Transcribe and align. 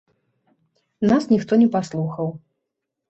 Нас 1.11 1.23
ніхто 1.33 1.59
не 1.65 1.71
паслухаў. 1.79 2.27